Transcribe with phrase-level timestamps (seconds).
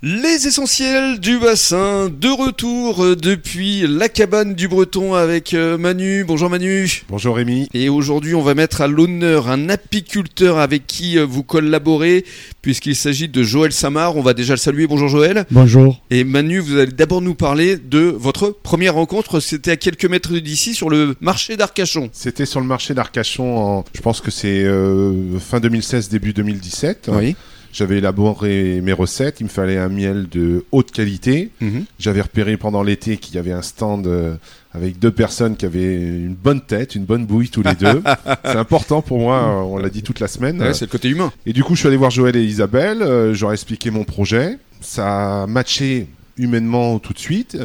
[0.00, 6.22] Les essentiels du bassin, de retour euh, depuis la cabane du Breton avec euh, Manu.
[6.22, 7.02] Bonjour Manu.
[7.08, 7.68] Bonjour Rémi.
[7.74, 12.24] Et aujourd'hui, on va mettre à l'honneur un apiculteur avec qui euh, vous collaborez,
[12.62, 14.16] puisqu'il s'agit de Joël Samar.
[14.16, 14.86] On va déjà le saluer.
[14.86, 15.46] Bonjour Joël.
[15.50, 16.00] Bonjour.
[16.10, 19.40] Et Manu, vous allez d'abord nous parler de votre première rencontre.
[19.40, 22.08] C'était à quelques mètres d'ici, sur le marché d'Arcachon.
[22.12, 27.10] C'était sur le marché d'Arcachon, en, je pense que c'est euh, fin 2016, début 2017.
[27.12, 27.34] Oui.
[27.72, 31.50] J'avais élaboré mes recettes, il me fallait un miel de haute qualité.
[31.60, 31.84] Mhm.
[31.98, 34.34] J'avais repéré pendant l'été qu'il y avait un stand euh,
[34.72, 38.02] avec deux personnes qui avaient une bonne tête, une bonne bouille tous les deux.
[38.44, 40.60] c'est important pour moi, euh, on l'a dit toute la semaine.
[40.60, 41.32] Ouais, c'est le côté humain.
[41.46, 44.58] Et du coup, je suis allé voir Joël et Isabelle, euh, j'aurais expliqué mon projet.
[44.80, 46.06] Ça a matché
[46.38, 47.58] humainement tout de suite.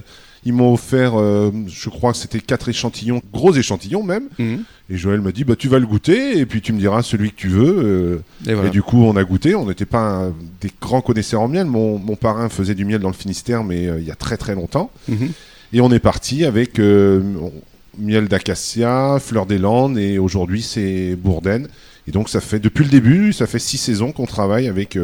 [0.46, 4.24] Ils m'ont offert, euh, je crois que c'était quatre échantillons, gros échantillons même.
[4.38, 4.64] Mhm.
[4.90, 7.32] Et Joël m'a dit, bah, tu vas le goûter et puis tu me diras celui
[7.32, 7.80] que tu veux.
[7.82, 8.68] euh, Et voilà.
[8.68, 9.56] Et du coup, on a goûté.
[9.56, 11.66] On n'était pas un- des grands connaisseurs en miel.
[11.66, 14.36] Mon, mon parrain faisait du miel dans le Finistère, mais euh, il y a très
[14.36, 14.92] très longtemps.
[15.08, 15.32] Mhm.
[15.72, 16.78] Et on est parti avec
[17.98, 21.68] miel d'acacia, fleur des landes, et aujourd'hui c'est Bourdaine.
[22.08, 24.98] Et donc ça fait depuis le début, ça fait six saisons qu'on travaille avec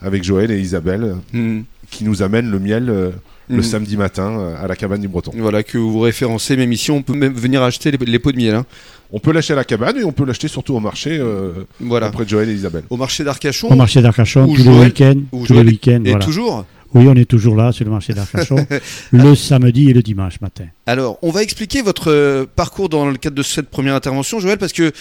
[0.00, 1.64] avec Joël et Isabelle, Mhm.
[1.92, 3.10] Qui nous amènent le miel euh,
[3.48, 3.62] le Mhm.
[3.62, 5.30] samedi matin euh, à la cabane du Breton.
[5.36, 8.36] Voilà, que vous référencez, même ici, on peut même venir acheter les, les pots de
[8.38, 8.54] miel.
[8.54, 8.64] hein.
[9.12, 12.08] On peut l'acheter à la cabane et on peut l'acheter surtout au marché euh, Voilà.
[12.08, 12.84] auprès de Joël et Isabelle.
[12.88, 13.68] Au marché d'Arcachon.
[13.68, 15.20] Au marché d'Arcachon, tous les Joël- week-ends.
[15.32, 16.24] où Tous les week-ends, Et voilà.
[16.24, 16.64] toujours.
[16.94, 18.66] Oui, on est toujours là sur le marché d'Arcachon,
[19.12, 20.64] le samedi et le dimanche matin.
[20.86, 24.72] Alors, on va expliquer votre parcours dans le cadre de cette première intervention, Joël, parce
[24.74, 24.92] que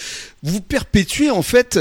[0.41, 1.77] vous perpétuez en fait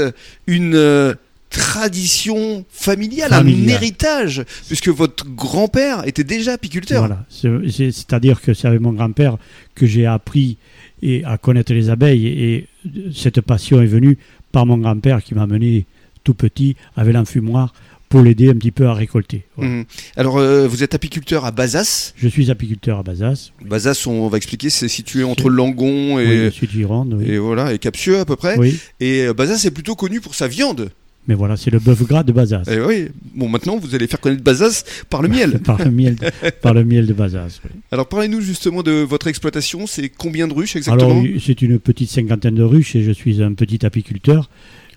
[0.47, 1.15] une
[1.51, 6.99] tradition familiale, un héritage, puisque votre grand-père était déjà apiculteur.
[7.01, 7.25] Voilà.
[7.29, 9.37] C'est- c'est- C'est-à-dire que c'est avec mon grand-père
[9.75, 10.57] que j'ai appris
[11.03, 12.27] et à connaître les abeilles.
[12.27, 12.67] Et
[13.13, 14.17] cette passion est venue
[14.51, 15.85] par mon grand-père qui m'a mené
[16.23, 17.73] tout petit avec l'enfumoir
[18.09, 19.43] pour l'aider un petit peu à récolter.
[19.57, 19.85] Mhm.
[20.17, 22.11] Alors, euh, vous êtes apiculteur à Bazas.
[22.17, 23.51] Je suis apiculteur à Bazas.
[23.65, 27.13] Bazas, on va expliquer, c'est situé entre Langon Oui, et, de Gironde.
[27.17, 27.25] oui.
[27.31, 28.57] et voilà et Capsieux à peu près.
[28.57, 30.89] Oui, Et euh, Bazas est plutôt connu pour sa viande.
[31.27, 32.63] Mais voilà, c'est le bœuf gras de Bazas.
[32.69, 33.09] Et oui.
[33.35, 35.59] Bon, maintenant, vous allez faire connaître Bazas par le miel.
[35.63, 36.29] par, le miel de,
[36.61, 37.59] par le miel de Bazas.
[37.63, 37.71] oui.
[37.91, 39.85] Alors, parlez-nous justement de votre exploitation.
[39.85, 43.43] C'est combien de ruches exactement Alors, c'est une petite cinquantaine de ruches et je suis
[43.43, 44.49] un petit apiculteur,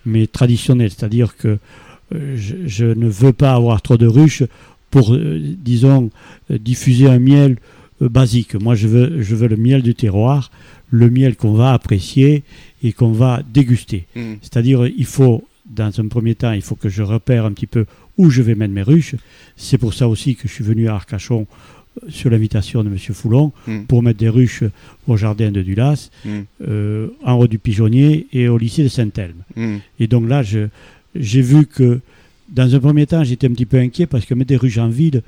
[0.05, 1.59] mais traditionnel, c'est-à-dire que
[2.13, 4.43] euh, je, je ne veux pas avoir trop de ruches
[4.91, 6.09] pour, euh, disons,
[6.49, 7.57] diffuser un miel
[8.01, 8.55] euh, basique.
[8.55, 10.51] Moi, je veux, je veux le miel du terroir,
[10.89, 12.43] le miel qu'on va apprécier
[12.83, 14.05] et qu'on va déguster.
[14.15, 14.37] Mhm.
[14.41, 15.43] C'est-à-dire, il faut,
[15.75, 17.85] dans un premier temps, il faut que je repère un petit peu
[18.17, 19.15] où je vais mettre mes ruches.
[19.57, 21.45] C'est pour ça aussi que je suis venu à Arcachon
[22.03, 22.97] euh, sur l'invitation de M.
[22.97, 23.85] Foulon Mhm.
[23.85, 24.63] pour mettre des ruches
[25.07, 26.45] au jardin de Dulas, Mhm.
[26.67, 29.43] euh, en haut du Pigeonnier et au lycée de Saint-Elme.
[29.55, 29.79] Mhm.
[29.99, 31.99] Et donc là, j'ai vu que
[32.47, 34.87] dans un premier temps, j'étais un petit peu inquiet parce que mettre des ruches en
[34.89, 35.23] ville,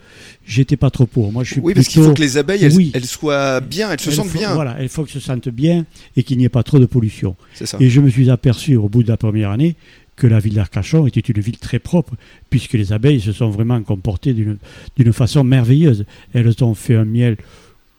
[0.45, 1.31] j'étais pas trop pour.
[1.31, 2.91] Moi, je suis Oui, parce qu'il faut que les abeilles, elles, Oui.
[2.93, 4.53] elles soient bien, elles se sentent faut- bien.
[4.53, 5.85] Voilà, il faut que se sentent bien
[6.15, 7.35] et qu'il n'y ait pas trop de pollution.
[7.55, 7.77] C'est ça.
[7.79, 9.75] Et je me suis aperçu au bout de la première année
[10.17, 12.15] que la ville d'Arcachon était une ville très propre,
[12.49, 16.05] puisque les abeilles se sont vraiment comportées d'une façon merveilleuse.
[16.33, 17.37] Elles ont fait un miel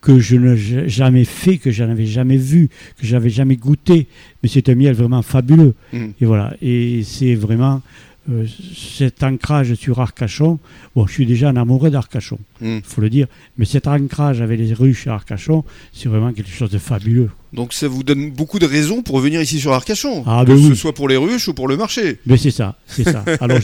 [0.01, 2.69] que je n'ai jamais fait, que je n'avais jamais vu,
[2.99, 4.07] que j'avais jamais goûté,
[4.41, 5.73] mais c'est un miel vraiment fabuleux.
[5.91, 6.13] Mhm.
[6.21, 7.81] Et voilà, et c'est vraiment
[8.29, 10.59] euh, cet ancrage sur Arcachon.
[10.95, 14.59] Bon, je suis déjà un amoureux d'Arcachon, il faut le dire, mais cet ancrage avec
[14.59, 15.63] les ruches à Arcachon,
[15.93, 17.29] c'est vraiment quelque chose de fabuleux.
[17.53, 20.23] Donc ça vous donne beaucoup de raisons pour venir ici sur Arcachon.
[20.27, 20.75] Ah, que ben ce oui.
[20.75, 22.19] soit pour les ruches ou pour le marché.
[22.25, 23.23] Mais c'est ça, c'est ça.
[23.41, 23.59] Alors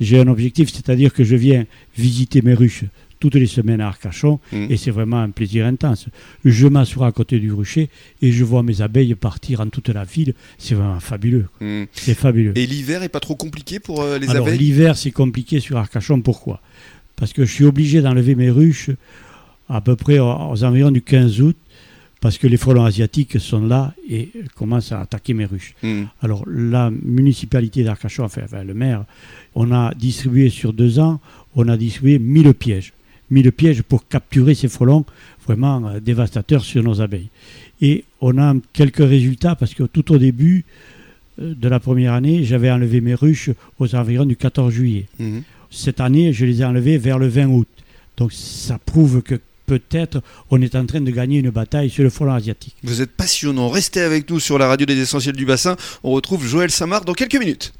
[0.00, 1.66] j'ai un objectif, c'est-à-dire que je viens
[1.96, 2.84] visiter mes ruches
[3.20, 4.66] toutes les semaines à Arcachon, Mhm.
[4.70, 6.06] et c'est vraiment un plaisir intense.
[6.44, 7.88] Je m'assois à côté du rucher
[8.22, 10.34] et je vois mes abeilles partir en toute la ville.
[10.58, 11.46] C'est vraiment fabuleux.
[11.60, 11.86] Mhm.
[11.92, 12.52] C'est fabuleux.
[12.56, 14.58] Et l'hiver est pas trop compliqué pour euh, les Alors abeilles?
[14.58, 16.20] l'hiver, c'est compliqué sur Arcachon.
[16.20, 16.60] Pourquoi?
[17.16, 18.90] Parce que je suis obligé d'enlever mes ruches
[19.68, 21.56] à peu près aux, environs du 15 août,
[22.20, 25.74] parce que les frelons asiatiques sont là et commencent à attaquer mes ruches.
[25.82, 26.08] Mhm.
[26.22, 29.04] Alors, la municipalité d'Arcachon, enfin, enfin, le maire,
[29.54, 31.20] on a distribué sur deux ans,
[31.54, 32.92] on a distribué 1000 pièges.
[33.30, 35.04] 1000 pièges pour capturer ces frelons
[35.46, 37.28] vraiment euh, dévastateurs sur nos abeilles.
[37.80, 40.64] Et on a quelques résultats parce que tout au début
[41.40, 45.06] euh, de la première année, j'avais enlevé mes ruches aux environs du 14 juillet.
[45.18, 45.42] Mhm.
[45.70, 47.68] Cette année, je les ai enlevées vers le 20 août.
[48.16, 52.10] Donc, ça prouve que peut-être on est en train de gagner une bataille sur le
[52.10, 52.74] frelon asiatique.
[52.82, 53.68] Vous êtes passionnant.
[53.68, 55.76] Restez avec nous sur la radio des essentiels du bassin.
[56.02, 57.72] On retrouve Joël Samar dans quelques minutes.